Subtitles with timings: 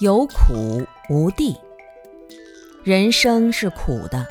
[0.00, 1.56] 有苦无地，
[2.84, 4.24] 人生是苦的。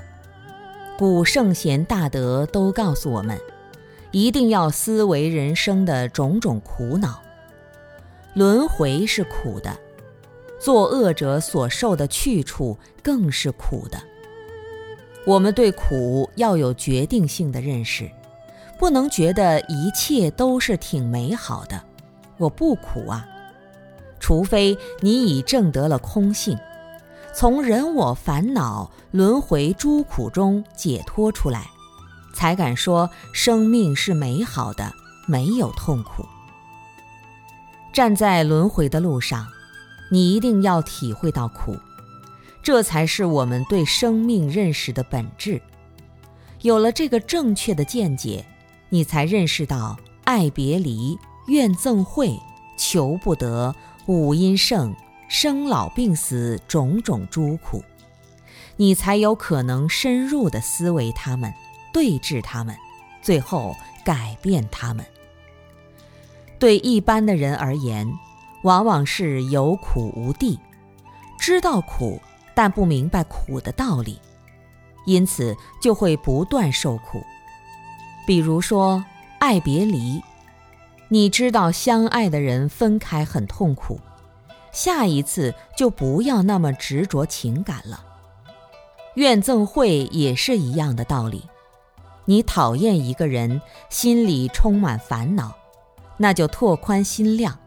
[0.98, 3.38] 古圣贤大德都告诉我们，
[4.12, 7.22] 一定要思维人生的种种苦恼。
[8.34, 9.78] 轮回是苦的，
[10.58, 14.02] 作恶者所受的去处更是苦的。
[15.26, 18.10] 我们对苦要有决定性的认识，
[18.80, 21.84] 不能觉得一切都是挺美好的，
[22.38, 23.28] 我不苦啊。
[24.28, 26.60] 除非你已证得了空性，
[27.34, 31.66] 从人我烦恼轮回诸苦中解脱出来，
[32.34, 34.92] 才敢说生命是美好的，
[35.28, 36.26] 没有痛苦。
[37.94, 39.48] 站在轮回的路上，
[40.12, 41.78] 你一定要体会到苦，
[42.62, 45.62] 这才是我们对生命认识的本质。
[46.64, 48.46] 有了这个正确的见解，
[48.90, 52.38] 你才认识到爱别离、怨憎会、
[52.78, 53.74] 求不得。
[54.08, 54.96] 五阴盛，
[55.28, 57.84] 生老病死种种诸苦，
[58.78, 61.54] 你才有可能深入的思维他们，
[61.92, 62.74] 对峙他们，
[63.22, 65.06] 最后改变他们。
[66.58, 68.10] 对一般的人而言，
[68.64, 70.58] 往往是有苦无地，
[71.38, 72.22] 知道苦，
[72.56, 74.22] 但不明白苦的道理，
[75.06, 77.22] 因此就会不断受苦。
[78.26, 79.04] 比如说
[79.40, 80.22] 爱别离。
[81.10, 84.00] 你知道相爱的人分开很痛苦，
[84.72, 88.04] 下一次就不要那么执着情感了。
[89.16, 91.44] 怨憎会也是一样的道理。
[92.26, 95.56] 你讨厌一个人，心里充满烦恼，
[96.18, 97.58] 那就拓宽心量，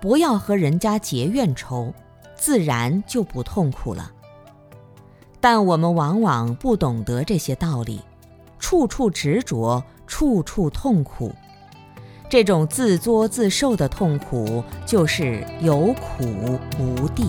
[0.00, 1.94] 不要和人家结怨仇，
[2.34, 4.10] 自然就不痛苦了。
[5.40, 8.00] 但我们往往不懂得这些道理，
[8.58, 11.32] 处处执着，处处痛苦。
[12.32, 17.26] 这种自作自受的痛苦，就是有苦无地。